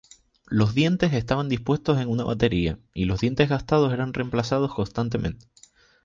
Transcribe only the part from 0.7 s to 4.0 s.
dientes estaban dispuestos en una batería, y los dientes gastados